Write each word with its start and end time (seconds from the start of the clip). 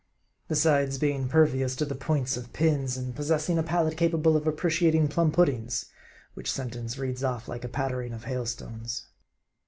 Besides 0.47 0.97
being 0.97 1.29
pervious 1.29 1.75
to 1.75 1.85
the 1.85 1.93
points 1.93 2.35
of 2.35 2.51
pins, 2.53 2.97
and 2.97 3.15
possessing 3.15 3.59
a 3.59 3.61
palate 3.61 3.97
capable 3.97 4.35
of 4.35 4.47
appreciating 4.47 5.09
plum 5.09 5.31
puddings: 5.31 5.85
which 6.33 6.51
sentence 6.51 6.97
reads 6.97 7.23
off 7.23 7.47
like 7.47 7.63
a 7.63 7.69
pattering 7.69 8.11
of 8.11 8.23
hailstones. 8.23 9.03